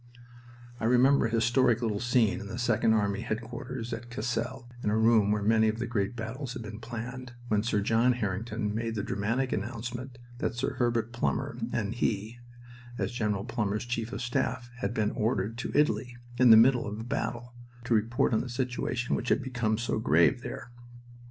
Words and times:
I 0.79 0.85
remember 0.85 1.27
a 1.27 1.29
historic 1.29 1.83
little 1.83 1.99
scene 1.99 2.39
in 2.39 2.47
the 2.47 2.57
Second 2.57 2.93
Army 2.95 3.21
headquarters 3.21 3.93
at 3.93 4.09
Cassel, 4.09 4.67
in 4.83 4.89
a 4.89 4.97
room 4.97 5.31
where 5.31 5.43
many 5.43 5.67
of 5.67 5.77
the 5.77 5.85
great 5.85 6.15
battles 6.15 6.53
had 6.53 6.63
been 6.63 6.79
planned, 6.79 7.35
when 7.49 7.61
Sir 7.61 7.81
John 7.81 8.13
Harington 8.13 8.73
made 8.73 8.95
the 8.95 9.03
dramatic 9.03 9.53
announcement 9.53 10.17
that 10.39 10.55
Sir 10.55 10.73
Herbert 10.73 11.13
Plumer, 11.13 11.55
and 11.71 11.93
he, 11.93 12.39
as 12.97 13.11
General 13.11 13.45
Plumer's 13.45 13.85
chief 13.85 14.11
of 14.11 14.23
staff, 14.23 14.71
had 14.79 14.95
been 14.95 15.11
ordered 15.11 15.55
to 15.59 15.71
Italy 15.77 16.17
in 16.39 16.49
the 16.49 16.57
middle 16.57 16.87
of 16.87 16.99
a 16.99 17.03
battle 17.03 17.53
to 17.83 17.93
report 17.93 18.33
on 18.33 18.41
the 18.41 18.49
situation 18.49 19.15
which 19.15 19.29
had 19.29 19.43
become 19.43 19.77
so 19.77 19.99
grave 19.99 20.41
there. 20.41 20.71